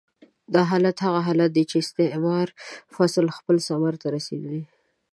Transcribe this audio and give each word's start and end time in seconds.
دا 0.53 0.61
حالت 0.71 0.97
هغه 1.07 1.19
حالت 1.27 1.49
دی 1.55 1.63
چې 1.69 1.75
استعماري 1.83 2.53
فصل 2.95 3.25
خپل 3.37 3.55
ثمر 3.67 3.93
ته 4.01 4.07
رسېدلی. 4.15 4.63